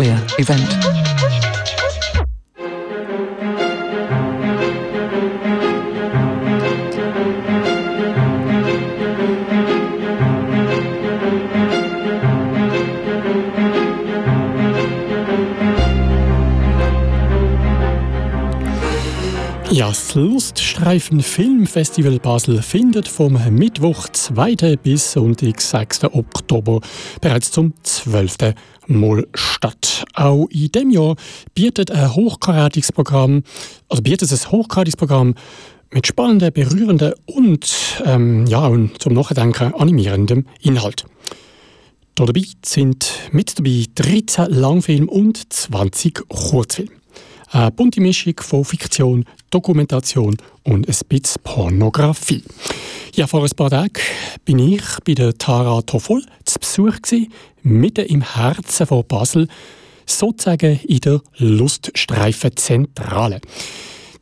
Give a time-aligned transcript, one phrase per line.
[0.00, 0.90] queer event.
[20.10, 24.76] Das Luststreifen Filmfestival Basel findet vom Mittwoch 2.
[24.76, 26.04] bis Sonntag 6.
[26.12, 26.80] Oktober
[27.20, 28.54] bereits zum 12.
[28.90, 30.04] Mal statt.
[30.14, 31.16] Auch in dem Jahr
[31.54, 33.42] bietet ein hochkarätiges Programm,
[33.88, 35.34] also bietet es ein hochkarätiges Programm
[35.92, 41.04] mit spannenden, berührenden und, ähm, ja, und zum Nachdenken animierendem Inhalt.
[42.14, 46.99] Da dabei sind mit dabei 13 Langfilme und 20 Kurzfilme.
[47.52, 52.44] Eine bunte Mischung von Fiktion, Dokumentation und ein bisschen Pornografie.
[53.16, 53.94] Ja, vor ein paar Tagen
[54.44, 57.32] bin ich bei der Tara Toffol zu Besuch gewesen,
[57.64, 59.48] mitten im Herzen von Basel,
[60.06, 63.40] sozusagen in der Luststreifenzentrale.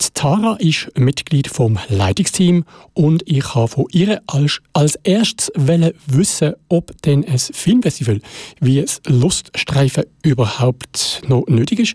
[0.01, 6.55] Die Tara ist Mitglied vom Leitungsteam und ich habe von ihr als, als erstes wissen,
[6.71, 8.23] ob denn ein Filmfestival
[8.61, 11.93] wie ein Luststreifen überhaupt noch nötig ist.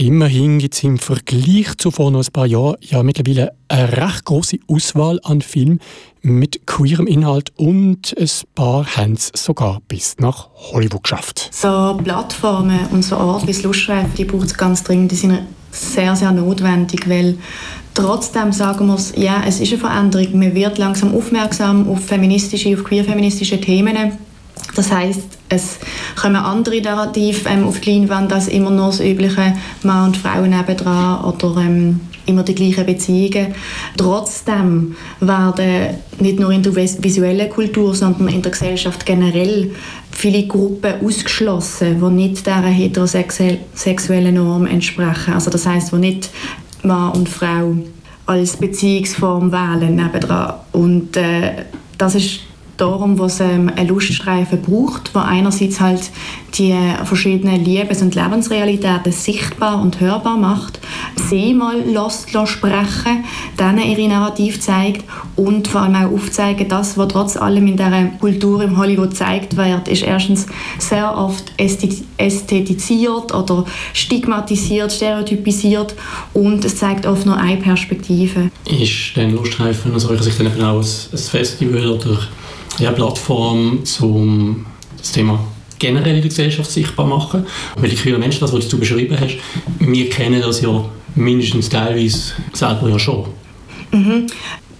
[0.00, 4.24] Immerhin gibt es im Vergleich zu vor noch ein paar Jahren ja mittlerweile eine recht
[4.26, 5.80] große Auswahl an Filmen
[6.22, 11.48] mit queerem Inhalt und ein paar haben es sogar bis nach Hollywood geschafft.
[11.50, 15.10] So Plattformen und so Orte wie das Lustschreiben, die braucht es ganz dringend.
[15.10, 15.40] Die sind
[15.72, 17.36] sehr, sehr notwendig, weil
[17.92, 20.38] trotzdem sagen wir es, ja, es ist eine Veränderung.
[20.38, 24.12] Man wird langsam aufmerksam auf feministische, auf queer-feministische Themen
[24.74, 25.78] das heißt, es
[26.20, 30.42] kommen andere Narrative ähm, auf die Leinwand als immer nur das übliche Mann und Frau
[30.42, 33.54] nebendran oder ähm, immer die gleichen Beziehungen.
[33.96, 39.70] Trotzdem werden nicht nur in der visuellen Kultur, sondern in der Gesellschaft generell
[40.10, 45.34] viele Gruppen ausgeschlossen, die nicht dieser heterosexuellen Norm entsprechen.
[45.34, 46.30] Also das heißt, wo nicht
[46.82, 47.74] Mann und Frau
[48.26, 50.54] als Beziehungsform wählen nebendran.
[50.72, 51.64] Und äh,
[51.96, 52.40] das ist
[52.78, 56.10] darum, was ähm, ein Luststreifen braucht, wo einerseits halt
[56.54, 56.74] die
[57.04, 60.80] verschiedenen Liebes- und Lebensrealitäten sichtbar und hörbar macht,
[61.28, 63.24] sie mal lässt, lässt sprechen,
[63.56, 65.04] dann ihre Narrativ zeigt
[65.36, 69.56] und vor allem auch aufzeigen, das, was trotz allem in der Kultur im Hollywood gezeigt
[69.56, 70.46] wird, ist erstens
[70.78, 75.94] sehr oft ästhetisiert oder stigmatisiert, stereotypisiert
[76.34, 78.50] und es zeigt oft nur eine Perspektive.
[78.64, 82.18] Ist denn Luststreifen aus eurer Sicht dann auch ein Festival oder
[82.78, 84.66] ja, Plattform, um
[84.96, 85.38] das Thema
[85.78, 87.46] generell in der Gesellschaft sichtbar machen.
[87.76, 89.38] Weil die queeren Menschen, das, was du beschrieben hast,
[89.78, 90.84] wir kennen das ja
[91.14, 93.26] mindestens teilweise selber ja schon.
[93.92, 94.26] Mhm.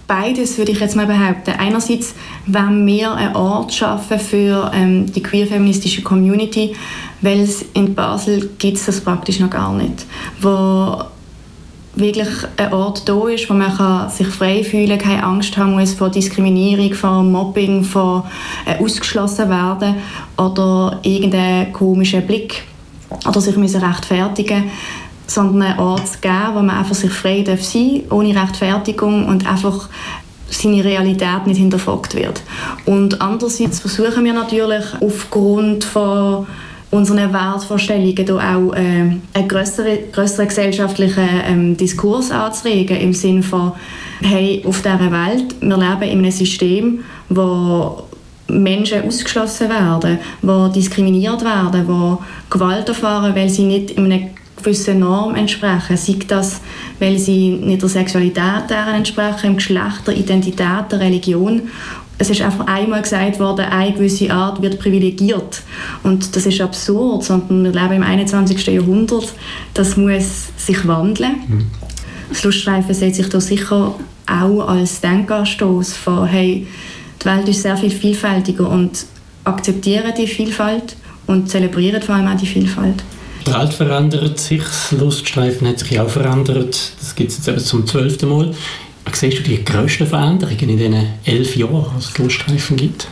[0.07, 1.51] Beides würde ich jetzt mal behaupten.
[1.51, 2.15] Einerseits,
[2.47, 6.75] wenn wir einen Ort schaffen für ähm, die queer-feministische Community,
[7.21, 10.05] weil es in Basel gibt es das praktisch noch gar nicht,
[10.41, 11.03] wo
[11.99, 12.27] wirklich
[12.57, 15.93] ein Ort da ist, wo man kann sich frei fühlen kann, keine Angst haben muss
[15.93, 18.29] vor Diskriminierung, vor Mobbing, vor
[18.65, 19.95] äh, ausgeschlossen werden
[20.37, 22.63] oder irgendeinen komischen Blick
[23.27, 24.71] oder sich müssen rechtfertigen
[25.29, 29.47] sondern einen Ort zu geben, wo man einfach sich frei darf sein ohne Rechtfertigung und
[29.47, 29.87] einfach
[30.49, 32.41] seine Realität nicht hinterfragt wird.
[32.85, 36.47] Und andererseits versuchen wir natürlich aufgrund von
[36.91, 38.79] unseren Wertvorstellungen da auch äh,
[39.33, 43.73] einen größeren, größeren gesellschaftlichen ähm, Diskurs anzuregen, im Sinne von,
[44.21, 48.03] hey, auf dieser Welt, wir leben in einem System, wo
[48.47, 52.19] Menschen ausgeschlossen werden, wo diskriminiert werden, wo
[52.49, 54.27] Gewalt erfahren, weil sie nicht in einer
[54.57, 55.95] gewissen Norm entsprechen.
[55.95, 56.61] Sei das,
[56.99, 61.69] weil sie nicht der Sexualität entsprechen, im Geschlecht, der Identität, der Religion
[62.19, 65.61] es ist einfach einmal gesagt worden, eine gewisse Art wird privilegiert.
[66.03, 68.67] Und das ist absurd, sondern wir leben im 21.
[68.67, 69.33] Jahrhundert.
[69.73, 71.37] Das muss sich wandeln.
[71.47, 71.67] Mhm.
[72.29, 73.95] Das Luststreifen sieht sich da sicher
[74.27, 76.67] auch als Denkanstoß von, hey,
[77.21, 79.05] die Welt ist sehr viel vielfältiger und
[79.45, 83.01] akzeptieren die Vielfalt und zelebrieren vor allem auch die Vielfalt.
[83.47, 86.91] Die Welt verändert sich, das Luststreifen hat sich auch verändert.
[86.99, 88.53] Das gibt es jetzt eben zum zwölften Mal.
[89.15, 93.07] Siehst du die grössten Veränderungen in diesen elf Jahren, was es Luststreifen gibt?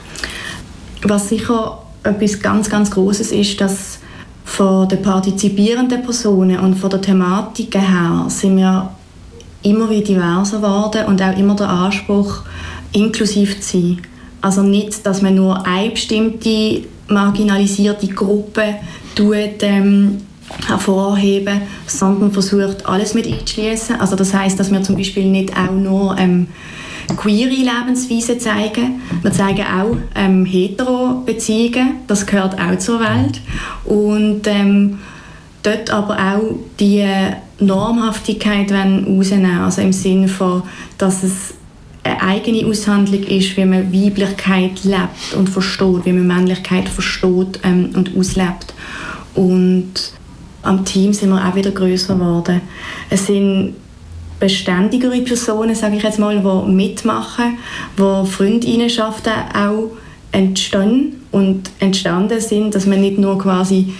[1.04, 4.00] Was sicher etwas ganz, ganz Großes ist, dass
[4.46, 8.92] von den partizipierenden Personen und von der Thematik her sind wir
[9.64, 12.42] immer wieder diverser geworden und auch immer der Anspruch,
[12.94, 14.02] inklusiv zu sein.
[14.42, 18.76] Also nicht, dass man nur eine bestimmte marginalisierte Gruppe
[19.16, 20.22] tut, ähm,
[20.68, 24.00] hervorheben, sondern versucht, alles mit einzuschließen.
[24.00, 26.48] Also das heißt, dass wir zum Beispiel nicht auch nur ähm,
[27.16, 29.02] queere Lebensweisen zeigen.
[29.22, 33.42] Wir zeigen auch ähm, hetero Beziehungen, das gehört auch zur Welt.
[33.86, 35.00] und ähm,
[35.64, 37.06] dort aber auch die
[37.60, 40.64] Normhaftigkeit rausnehmen also im Sinne von,
[40.98, 41.56] dass es
[42.04, 47.90] eine eigene Aushandlung ist, wie man Weiblichkeit lebt und versteht, wie man Männlichkeit versteht ähm,
[47.96, 48.74] und auslebt.
[49.34, 50.14] Und
[50.68, 52.62] am Team sind wir auch wieder größer geworden.
[53.10, 53.76] Es sind
[54.40, 57.58] beständigere Personen, sage ich jetzt mal, die mitmachen,
[57.96, 59.92] wo Freundinnenschaften auch
[60.32, 63.94] entstehen und entstanden sind, dass man nicht nur quasi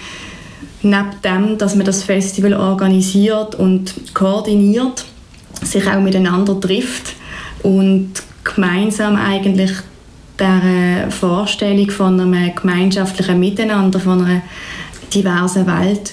[0.82, 5.04] neben dem, dass man das Festival organisiert und koordiniert,
[5.62, 7.14] sich auch miteinander trifft
[7.64, 8.12] und
[8.44, 9.72] gemeinsam eigentlich
[10.38, 14.42] der Vorstellung von einem gemeinschaftlichen Miteinander, von einer
[15.12, 16.12] diversen Welt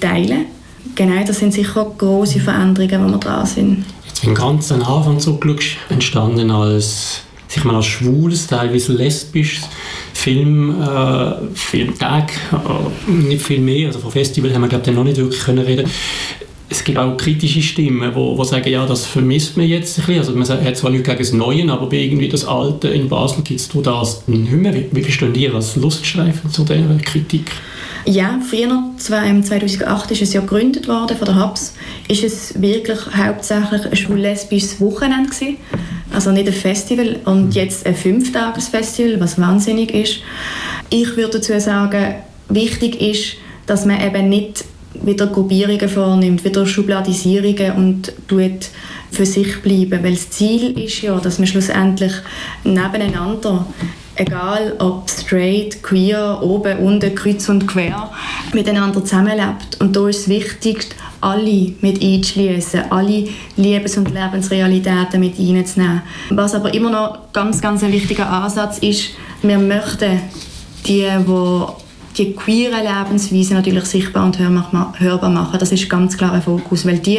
[0.00, 0.46] teilen.
[0.94, 3.84] Genau, das sind sicher große Veränderungen, die wir dran sind.
[4.06, 9.68] Jetzt bin ganz am Anfang zurückschaust, entstanden als sich mal als schwules, teilweise lesbisches
[10.12, 15.04] Film, äh, Filmtag, äh, nicht viel mehr, also vom Festival haben wir glaube ich noch
[15.04, 15.88] nicht wirklich können reden
[16.74, 20.18] es gibt auch kritische Stimmen, die sagen, ja, das vermisst man jetzt ein bisschen.
[20.18, 23.60] Also man hat zwar nichts gegen das Neue, aber irgendwie das Alte in Basel gibt
[23.60, 24.74] es das nicht mehr.
[24.74, 27.52] Wie, wie verstehen ihr als Luststreifen zu dieser Kritik?
[28.06, 31.74] Ja, früher, 2008 ist es ja gegründet worden von der HABS,
[32.06, 35.56] ist es wirklich hauptsächlich ein schwul-lesbisches Wochenende gewesen.
[36.12, 37.50] Also nicht ein Festival und mhm.
[37.52, 40.18] jetzt ein Fünftagesfestival, was wahnsinnig ist.
[40.90, 42.16] Ich würde dazu sagen,
[42.50, 43.36] wichtig ist,
[43.66, 44.64] dass man eben nicht
[45.02, 48.68] wieder Gruppierungen vornimmt, wieder Schubladisierungen und tut
[49.10, 52.12] für sich bleiben, weil das Ziel ist ja, dass man schlussendlich
[52.64, 53.66] nebeneinander
[54.16, 58.10] egal ob straight, queer, oben, unten, kreuz und quer,
[58.52, 59.80] miteinander zusammenlebt.
[59.80, 60.86] Und da ist es wichtig,
[61.20, 66.02] alle mit einzuschließen, alle Lebens- und Lebensrealitäten mit einzunehmen.
[66.30, 69.10] Was aber immer noch ganz, ganz ein wichtiger Ansatz ist,
[69.42, 70.20] wir möchten
[70.86, 71.44] die, die
[72.16, 75.58] die queere Lebensweise natürlich sichtbar und hörbar machen.
[75.58, 77.18] Das ist ganz klar ein Fokus, weil die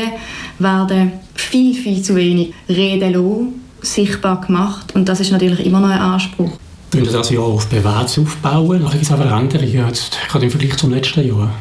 [0.60, 6.00] werden viel, viel zu wenig reden sichtbar gemacht und das ist natürlich immer noch ein
[6.00, 6.58] Anspruch.
[6.96, 8.82] Können das Jahr auf bewährtes aufbauen?
[8.82, 11.52] Nachher gibt es aber andere, jetzt, gerade im Vergleich zum letzten Jahr.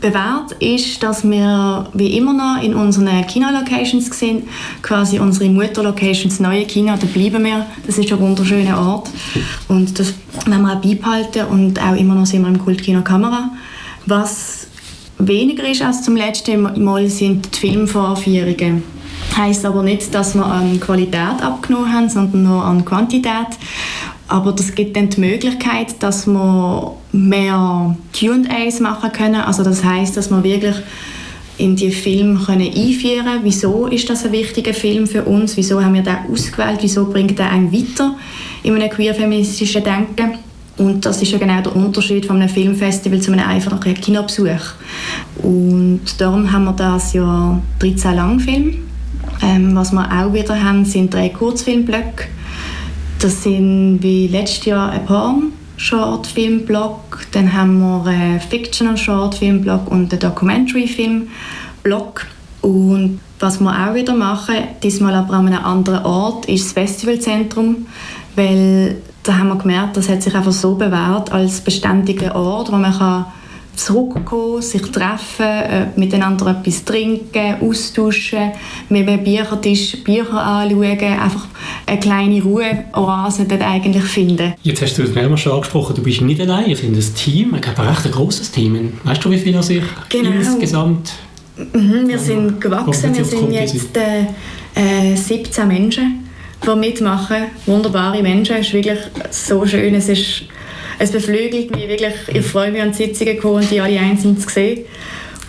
[0.00, 4.44] Bewährt ist, dass wir wie immer noch in unseren Kino-Locations sind,
[4.82, 7.66] quasi unsere Mutter-Locations, neue Kino, da bleiben wir.
[7.84, 9.10] Das ist ein wunderschöner Ort
[9.66, 10.14] und das
[10.46, 13.50] werden wir auch beibehalten und auch immer noch sind wir im Kultkino Kamera.
[14.06, 14.68] Was
[15.18, 18.84] weniger ist als zum letzten Mal sind die Filmvorführungen.
[19.36, 23.58] Heißt aber nicht, dass wir an Qualität abgenommen haben, sondern nur an Quantität.
[24.28, 29.40] Aber das gibt dann die Möglichkeit, dass wir mehr Q&As machen können.
[29.40, 30.76] Also das heißt, dass wir wirklich
[31.58, 33.40] in die Film können einführen können.
[33.44, 35.56] Wieso ist das ein wichtiger Film für uns?
[35.56, 36.78] Wieso haben wir den ausgewählt?
[36.80, 38.16] Wieso bringt er einen weiter
[38.62, 40.38] in einem queer-feministischen Denken?
[40.76, 44.74] Und das ist ja genau der Unterschied von einem Filmfestival zu einem einfachen Kinobesuch.
[45.40, 48.74] Und darum haben wir das ja 13 Langfilme.
[49.42, 52.26] Ähm, was wir auch wieder haben, sind drei Kurzfilmblöcke
[53.24, 55.54] das sind wie letztes Jahr ein Porn.
[55.78, 62.26] Shortfilm-Blog, dann haben wir einen Fictional Shortfilm-Blog und einen Documentary-Film-Blog.
[62.60, 67.86] Und was wir auch wieder machen, diesmal aber an einem anderen Ort, ist das Festivalzentrum,
[68.36, 72.76] weil da haben wir gemerkt, das hat sich einfach so bewährt als beständiger Ort, wo
[72.76, 73.24] man kann
[73.76, 78.52] zurückkommen, sich treffen, äh, miteinander etwas trinken, austauschen,
[78.88, 81.46] mit einem Büchertisch Bücher anschauen, einfach
[81.86, 84.54] eine kleine Ruheoase dort eigentlich finden.
[84.62, 87.54] Jetzt hast du es mehrmals schon angesprochen, du bist nicht allein, ihr seid ein Team,
[87.54, 88.92] ich glaube ein recht großes Team.
[89.04, 90.30] Weißt du, wie viele sich genau.
[90.30, 91.12] insgesamt...
[91.56, 96.28] Mhm, wir sind gewachsen, wir sind jetzt äh, äh, 17 Menschen,
[96.66, 98.98] die mitmachen, wunderbare Menschen, es ist wirklich
[99.30, 100.44] so schön, es ist
[100.98, 102.14] es beflügelt mich wirklich.
[102.32, 104.84] Ich freue mich an die Sitzungen kommen und die alle einzeln zu sehen.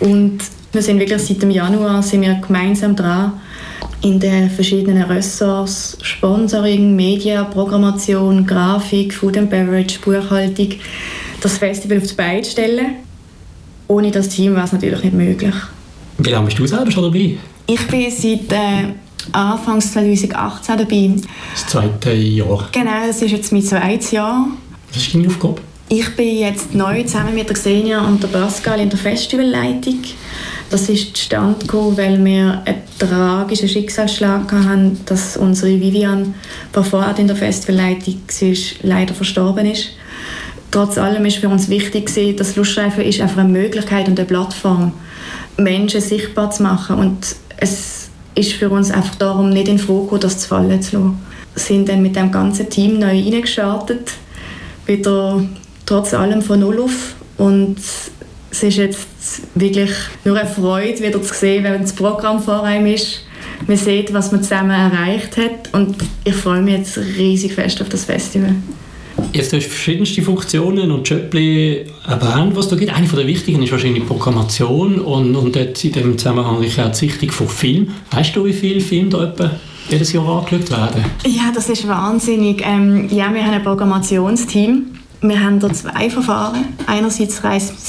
[0.00, 0.38] Und
[0.72, 3.40] wir sind wirklich seit dem Januar sind wir gemeinsam dran,
[4.02, 10.74] in den verschiedenen Ressorts, Sponsoring, Media, Programmation, Grafik, Food and Beverage, Buchhaltung,
[11.40, 12.96] das Festival auf die Beine zu stellen.
[13.88, 15.54] Ohne das Team wäre es natürlich nicht möglich.
[16.18, 17.36] Wie lange bist du selber schon dabei?
[17.66, 18.92] Ich bin seit äh,
[19.32, 21.10] Anfang 2018 dabei.
[21.52, 22.68] Das zweite Jahr?
[22.72, 24.46] Genau, das ist jetzt mein zweites Jahr.
[24.88, 25.60] Was ist deine Aufgabe?
[25.88, 30.02] Ich bin jetzt neu zusammen mit der Xenia und der Pascal in der Festivalleitung.
[30.68, 36.34] Das ist zustande gekommen, weil wir einen tragischen Schicksalsschlag hatten, dass unsere Vivian,
[36.74, 39.90] die in der Festivalleitung war, leider verstorben ist.
[40.72, 44.92] Trotz allem ist für uns wichtig, dass Luststreifen ist einfach eine Möglichkeit und eine Plattform,
[45.56, 46.96] Menschen sichtbar zu machen.
[46.96, 51.18] Und es ist für uns einfach darum, nicht in Frage das zu fallen zu lassen.
[51.54, 54.10] Wir sind dann mit dem ganzen Team neu reingestartet
[54.86, 55.44] wieder
[55.84, 57.76] trotz allem von Null auf Und
[58.50, 59.06] es ist jetzt
[59.54, 59.90] wirklich
[60.24, 63.22] nur eine Freude, wieder zu sehen, wenn das Programm vor einem ist.
[63.66, 67.88] Man sieht, was man zusammen erreicht hat und ich freue mich jetzt riesig fest auf
[67.88, 68.54] das Festival.
[69.32, 72.94] Jetzt hast du verschiedenste Funktionen und Jöppli erwähnt, was da gibt.
[72.94, 76.94] Eine der wichtigen ist wahrscheinlich die Programmation und, und dort in dem Zusammenhang auch die
[76.94, 77.88] Sichtung von Film.
[78.10, 79.50] Weißt du, wie viele Filme da etwa
[79.88, 81.04] jedes Jahr angeschaut werden?
[81.26, 82.62] Ja, das ist wahnsinnig.
[82.64, 84.86] Ähm, ja, wir haben ein Programmationsteam.
[85.22, 86.66] Wir haben da zwei Verfahren.
[86.86, 87.40] Einerseits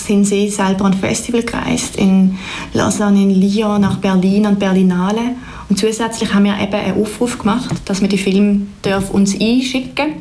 [0.06, 2.38] sind sie selber ein Festival gereist, in
[2.74, 5.36] Lausanne, in Lyon, nach Berlin und Berlinale.
[5.70, 8.62] Und zusätzlich haben wir eben einen Aufruf gemacht, dass wir die Filme
[9.12, 10.14] uns einschicken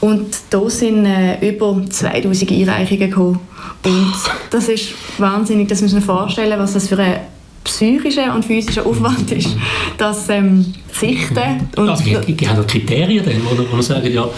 [0.00, 3.40] Und da sind äh, über 2000 Einreichungen gekommen.
[3.84, 4.14] Und
[4.50, 7.20] das ist wahnsinnig, das müssen wir vorstellen, was das für eine
[7.64, 9.56] psychischer und physischer Aufwand ist,
[9.98, 11.68] das ähm, Sichten.
[11.76, 14.28] Und also, gibt es Kriterien, dann, wo, wo man sagt, ja,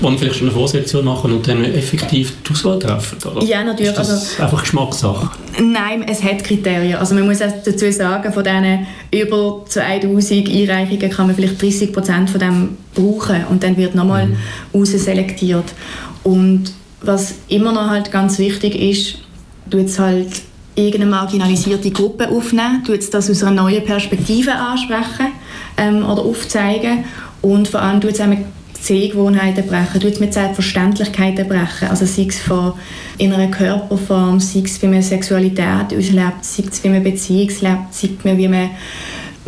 [0.00, 3.18] wo man vielleicht schon eine Vorselektion machen und dann effektiv die Auswahl treffen?
[3.26, 3.44] Oder?
[3.44, 3.90] Ja, natürlich.
[3.90, 5.30] Ist das also, einfach Geschmackssache?
[5.62, 6.96] Nein, es hat Kriterien.
[6.96, 12.30] Also man muss dazu sagen, von diesen über 2000 Einreichungen kann man vielleicht 30 Prozent
[12.30, 14.36] von dem brauchen und dann wird nochmal mhm.
[14.72, 15.72] ausselektiert.
[16.24, 19.18] Und was immer noch halt ganz wichtig ist,
[19.70, 20.28] du jetzt halt
[20.78, 25.32] irgendeine marginalisierte Gruppe aufnehmen, tut das aus einer neuen Perspektive ansprechen
[25.76, 27.04] ähm, oder aufzeigen.
[27.42, 28.20] Und vor allem tut es
[28.80, 32.74] Sehgewohnheiten brechen, tut mit Selbstverständlichkeiten brechen, also sei es von
[33.18, 38.10] innerer Körperform, sei es wie man Sexualität auslebt, sei es wie man Beziehung lebt, sei
[38.24, 38.70] es wie man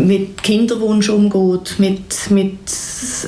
[0.06, 2.58] mit Kinderwunsch umgeht, mit, mit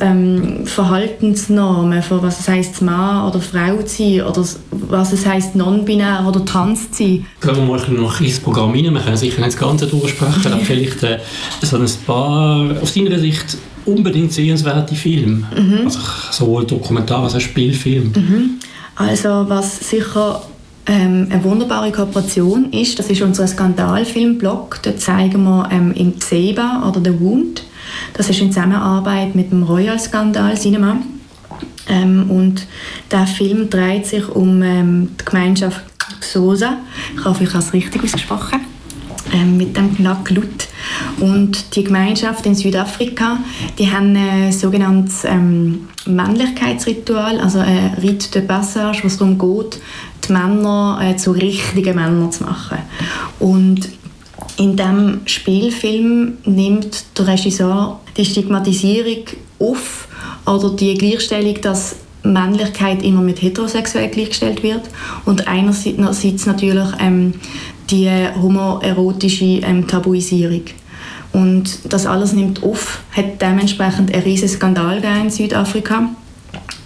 [0.01, 5.55] ähm, Verhaltensnormen, von was es heisst, Mann oder Frau zu sein, oder was es heisst,
[5.55, 7.27] non-binär oder trans zu sein.
[7.41, 8.93] Gehen wir mal noch ins Programm rein.
[8.93, 11.19] Wir können sicher nicht das Ganze durchsprechen, aber vielleicht äh,
[11.63, 15.47] so ein paar, aus deiner Sicht, unbedingt sehenswerte Filme.
[15.57, 15.81] Mhm.
[15.85, 15.99] Also
[16.31, 18.13] sowohl Dokumentar als auch Spielfilm.
[18.15, 18.51] Mhm.
[18.95, 20.43] Also was sicher
[20.87, 22.99] ähm, eine wunderbare Kooperation ist.
[22.99, 24.81] Das ist unser Skandalfilmblog.
[24.83, 27.65] Da zeigen wir ähm, im Zeba oder The Wound.
[28.15, 30.99] Das ist in Zusammenarbeit mit dem Royal Skandal Cinema.
[31.89, 32.67] Ähm, und
[33.11, 35.83] der Film dreht sich um ähm, die Gemeinschaft
[36.21, 36.79] Xhosa.
[37.17, 38.61] Ich hoffe, ich habe es richtig ausgesprochen.
[39.33, 40.69] Ähm, mit dem Knacklut.
[41.21, 43.39] Und die Gemeinschaft in Südafrika,
[43.79, 49.81] die haben ein sogenanntes ähm, Männlichkeitsritual, also ein Rite de Passage, wo es darum geht,
[50.29, 52.79] die Männer äh, zu richtigen Männern zu machen.
[53.39, 53.89] Und
[54.57, 59.25] in diesem Spielfilm nimmt der Regisseur die Stigmatisierung
[59.59, 60.09] auf
[60.47, 64.83] oder die Gleichstellung, dass Männlichkeit immer mit heterosexuell gleichgestellt wird
[65.25, 67.35] und einerseits natürlich ähm,
[67.91, 68.11] die
[68.41, 70.63] homoerotische ähm, Tabuisierung.
[71.33, 76.11] Und das alles nimmt auf, hat dementsprechend einen riesigen Skandal in Südafrika,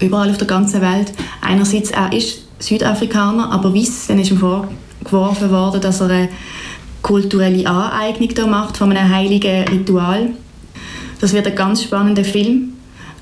[0.00, 1.12] überall auf der ganzen Welt.
[1.42, 6.28] Einerseits, er ist Südafrikaner, aber weiss, dann ist ihm vorgeworfen worden, dass er eine
[7.02, 10.30] kulturelle Aneignung da macht von einem heiligen Ritual.
[11.20, 12.72] Das wird ein ganz spannender Film.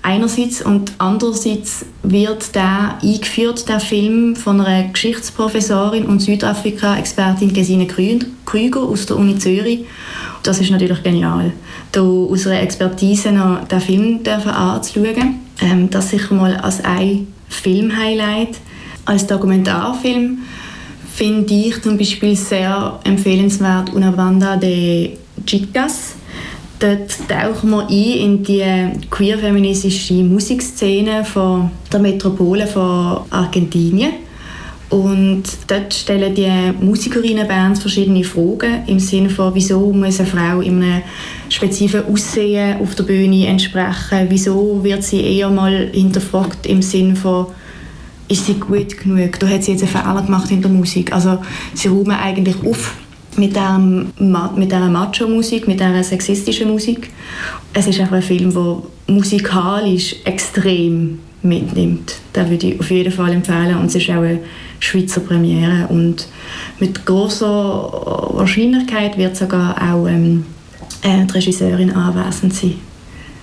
[0.03, 8.83] Einerseits und andererseits wird der eingeführt, der Film, von einer Geschichtsprofessorin und Südafrika-Expertin Gesine Krüger
[8.83, 9.87] aus der Uni Zürich.
[10.43, 11.53] Das ist natürlich genial,
[11.93, 15.41] da aus einer Expertise noch den Film anzuschauen.
[15.63, 18.59] Ähm, das sicher mal als ein Film-Highlight.
[19.07, 20.39] Als Dokumentarfilm
[21.15, 26.15] finde ich zum Beispiel sehr empfehlenswert Una Banda de Chicas.
[26.79, 28.65] Dort tauchen wir ein in die
[29.11, 34.13] queer-feministische Musikszene von der Metropole von Argentinien.
[34.89, 40.83] Und dort stellen die Musikerinnenbands verschiedene Fragen im Sinne von, wieso muss eine Frau in
[40.83, 41.03] einem
[41.49, 44.27] spezifischen Aussehen auf der Bühne entsprechen?
[44.29, 47.47] Wieso wird sie eher mal hinterfragt im Sinne von,
[48.29, 49.39] ist sie gut genug?
[49.39, 51.13] Da hat sie jetzt einen Fehler gemacht in der Musik.
[51.13, 51.39] Also
[51.75, 52.95] sie räumen eigentlich auf
[53.37, 57.11] mit dieser, mit dieser Macho-Musik, mit dieser sexistischen Musik.
[57.73, 62.17] Es ist einfach ein Film, der musikalisch extrem mitnimmt.
[62.35, 63.77] Den würde ich auf jeden Fall empfehlen.
[63.77, 64.41] Und es ist auch eine
[64.81, 65.89] Schweizer Premiere.
[65.89, 66.29] Und
[66.81, 67.47] mit großer
[68.35, 70.47] Wahrscheinlichkeit wird sogar auch ähm,
[71.05, 72.75] die Regisseurin anwesend sein.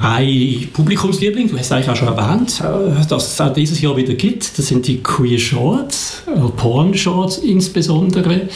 [0.01, 3.95] Ein Publikumsliebling, du hast es eigentlich auch schon erwähnt, äh, dass es auch dieses Jahr
[3.95, 4.57] wieder gibt.
[4.57, 8.49] Das sind die Queer Shorts, äh, Porn Shorts insbesondere.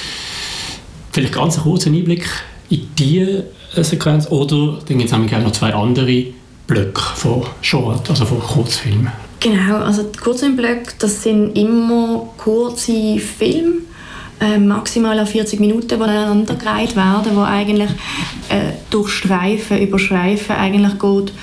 [1.11, 2.27] Vielleicht ganz einen kurzen Einblick
[2.71, 6.25] in diese Sequenz oder dann gibt es nämlich noch zwei andere
[6.65, 9.11] Blöcke von Short, also von Kurzfilmen.
[9.39, 13.81] Genau, also die Kurzfilmblöcke, das sind immer kurze Filme,
[14.39, 17.89] äh, maximal 40 Minuten, die aneinandergereiht werden, wo eigentlich
[18.49, 21.33] äh, durch Streifen, über Streifen eigentlich geht,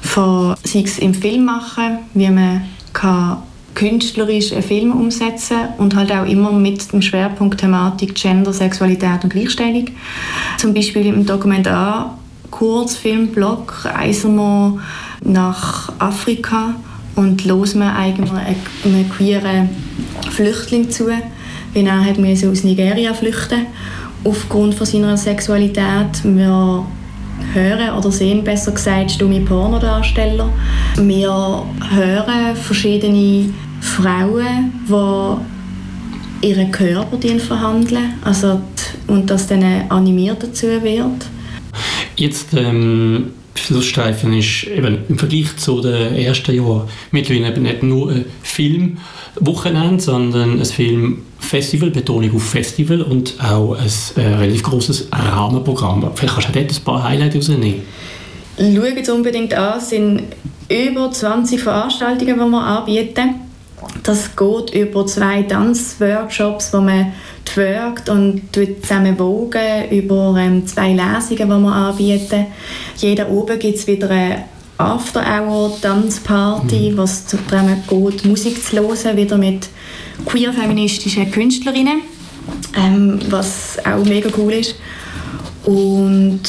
[0.00, 2.62] von, sei es im Film machen, wie man
[2.92, 3.38] kann
[3.74, 9.32] künstlerisch einen Film umsetzen und halt auch immer mit dem Schwerpunkt Thematik Gender, Sexualität und
[9.32, 9.86] Gleichstellung.
[10.58, 12.16] Zum Beispiel im Dokumentar
[12.50, 14.80] Kurzfilmblock reisen wir
[15.24, 16.76] nach Afrika
[17.16, 18.30] und hören wir eigentlich
[18.84, 19.68] einen queeren
[20.30, 21.08] Flüchtling zu,
[21.74, 23.66] wie er hat aus Nigeria flüchten
[24.24, 26.22] aufgrund von seiner Sexualität.
[26.24, 26.86] Wir
[27.52, 30.48] hören oder sehen, besser gesagt, stumme Pornodarsteller.
[30.96, 40.66] Wir hören verschiedene Frauen, die ihren Körper verhandeln also die, und das dann animiert dazu
[40.66, 41.26] wird.
[42.16, 48.10] Jetzt ähm, Flussstreifen ist eben im Vergleich zu den ersten Jahren mittlerweile eben nicht nur
[48.10, 56.10] ein Filmwochenende, sondern ein Filmfestival, Betonung auf Festival und auch ein äh, relativ großes Rahmenprogramm.
[56.14, 57.82] Vielleicht kannst du dort ein paar Highlights rausnehmen.
[58.58, 60.22] Schaut es unbedingt an, es sind
[60.68, 63.43] über 20 Veranstaltungen, die wir anbieten.
[64.02, 67.12] Das geht über zwei Tanzworkshops, wo man
[67.44, 72.46] twerkt und zusammen wogen, über ähm, zwei Lesungen, die wir anbieten.
[72.96, 74.44] Jeden oben gibt es wieder eine
[74.78, 76.96] After-Hour-Tanzparty, mhm.
[76.96, 79.68] was zusammen geht, Musik zu hören, wieder mit
[80.26, 82.00] queer-feministischen Künstlerinnen,
[82.76, 84.74] ähm, was auch mega cool ist.
[85.64, 86.42] Und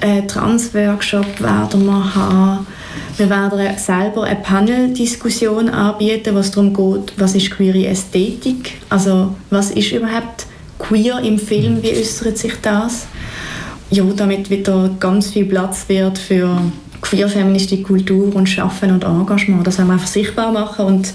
[0.00, 2.66] einen Trans-Workshop werden wir haben
[3.16, 9.70] wir werden selber eine Panel-Diskussion anbieten, was darum geht, was ist queere Ästhetik, also was
[9.70, 10.46] ist überhaupt
[10.78, 13.06] queer im Film, wie äußert sich das?
[13.90, 16.60] Ja, damit wieder ganz viel Platz wird für
[17.02, 19.66] queer-feministische Kultur und Schaffen und Engagement.
[19.66, 21.12] Das wollen wir einfach sichtbar machen und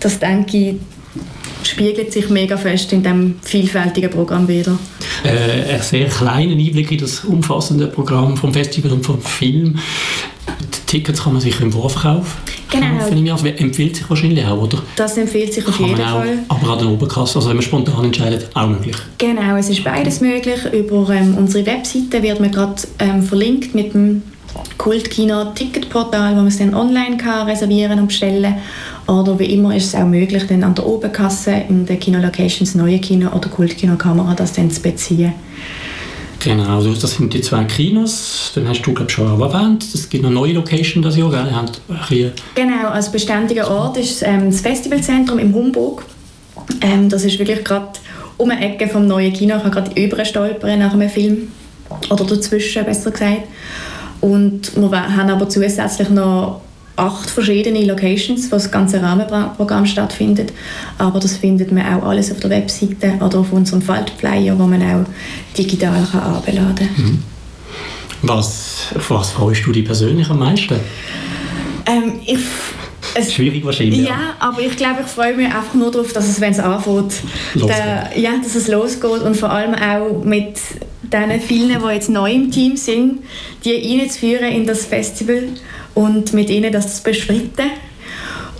[0.00, 0.74] das, denke ich,
[1.62, 4.78] spiegelt sich mega fest in dem vielfältigen Programm wieder.
[5.24, 9.78] Äh, ein sehr kleiner Einblick in das umfassende Programm vom Festival und vom Film.
[10.86, 12.36] Tickets kann man sicher im Vorverkauf
[12.70, 12.86] genau.
[12.98, 13.24] kaufen.
[13.24, 13.36] Genau.
[13.44, 14.78] Empfiehlt sich wahrscheinlich auch, oder?
[14.94, 16.38] Das empfiehlt sich auf jeden auch, Fall.
[16.48, 18.96] Aber an der Oberkasse, also wenn man spontan entscheidet, auch möglich?
[19.18, 20.64] Genau, es ist beides möglich.
[20.72, 24.22] Über ähm, unsere Webseite wird man gerade ähm, verlinkt mit dem
[24.78, 28.54] Kultkino-Ticketportal, wo man es dann online kann reservieren und bestellen
[29.06, 32.98] oder wie immer ist es auch möglich, dann an der Oberkasse in den Kino-Locations Neue
[32.98, 35.32] Kino oder Kultkino-Kamera das dann zu beziehen.
[36.40, 38.52] Genau, also das sind die zwei Kinos.
[38.54, 42.32] Dann hast du, glaube schon auch erwähnt, es gibt noch neue Location das Jahr, gell?
[42.54, 46.04] Genau, als beständiger Ort ist ähm, das Festivalzentrum im Humburg.
[46.80, 47.92] Ähm, das ist wirklich gerade
[48.36, 49.56] um eine Ecke vom neuen Kino.
[49.56, 51.48] Ich kann gerade überstolpern nach einem Film.
[52.10, 53.42] Oder dazwischen, besser gesagt.
[54.20, 56.60] Und wir haben aber zusätzlich noch
[56.96, 60.52] acht verschiedene Locations, wo das ganze Rahmenprogramm stattfindet.
[60.98, 64.82] Aber das findet man auch alles auf der Webseite oder auf unserem Faltflyer, wo man
[64.82, 65.04] auch
[65.56, 67.04] digital kann herunterladen kann.
[67.04, 67.22] Mhm.
[68.22, 70.80] Was, auf was freust du dich persönlich am meisten?
[71.86, 72.38] Ähm, ich,
[73.14, 74.06] es, Schwierig wahrscheinlich.
[74.06, 77.12] Ja, aber ich glaube, ich freue mich einfach nur darauf, dass es, wenn es anfängt,
[77.54, 80.54] der, ja, dass es losgeht und vor allem auch mit
[81.12, 83.20] den vielen, die jetzt neu im Team sind,
[83.64, 85.48] die reinzuführen in das Festival
[85.94, 87.70] und mit ihnen das zu beschritten.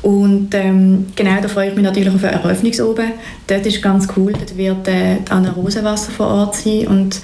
[0.03, 3.13] Und ähm, genau, da freue ich mich natürlich auf eine Eröffnungsoben.
[3.47, 7.21] Dort ist ganz cool, dort wird äh, Anna Rosenwasser vor Ort sein und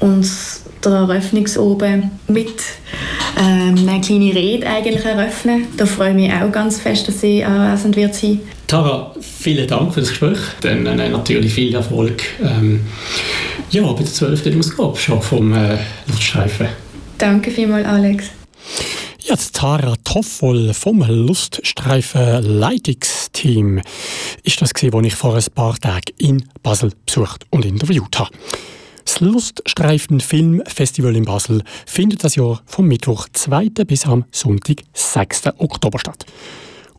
[0.00, 2.62] uns der Eröffnungsoben mit
[3.38, 5.66] ähm, einer kleinen Rede eigentlich eröffnen.
[5.76, 8.40] Da freue ich mich auch ganz fest, dass sie anwesend wird sein.
[8.66, 10.38] Tara, vielen Dank für das Gespräch.
[10.62, 12.80] Dann äh, natürlich viel Erfolg ähm,
[13.70, 14.58] ja, bei der 12.
[14.58, 16.68] Ausgabe schon vom äh, Luststreifen.
[17.18, 18.30] Danke vielmals, Alex.
[19.20, 23.80] Jetzt Tara Toffel vom Luststreifen Leitungsteam
[24.42, 28.30] ist das gesehen, was ich vor ein paar Tagen in Basel besucht und interviewt habe.
[29.22, 33.68] Das Luststreifen Filmfestival in Basel findet das Jahr vom Mittwoch 2.
[33.86, 35.42] bis am Sonntag 6.
[35.58, 36.26] Oktober statt.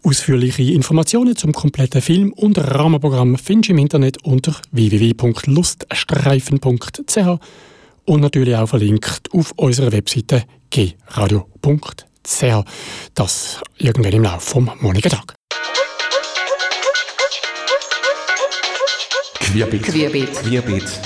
[0.03, 7.17] Ausführliche Informationen zum kompletten Film und Rahmenprogramm findest du im Internet unter www.luststreifen.ch
[8.05, 12.63] und natürlich auch verlinkt auf unserer Webseite gradio.ch
[13.15, 15.36] das irgendwann im Laufe vom morgigen Tag.
[19.41, 19.83] Querbeet.
[19.83, 20.33] Querbeet.
[20.36, 21.01] Querbeet.